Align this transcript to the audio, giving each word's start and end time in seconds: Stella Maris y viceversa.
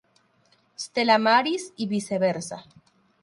Stella 0.79 1.19
Maris 1.19 1.73
y 1.77 1.85
viceversa. 1.85 2.65